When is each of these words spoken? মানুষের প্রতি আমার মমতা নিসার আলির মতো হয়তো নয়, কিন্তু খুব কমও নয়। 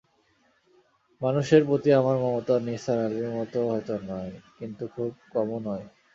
মানুষের 1.21 1.61
প্রতি 1.67 1.89
আমার 1.93 2.17
মমতা 2.23 2.55
নিসার 2.67 2.97
আলির 3.05 3.29
মতো 3.37 3.57
হয়তো 3.69 3.95
নয়, 4.09 4.33
কিন্তু 4.57 4.83
খুব 4.93 5.09
কমও 5.33 5.57
নয়। 5.67 5.85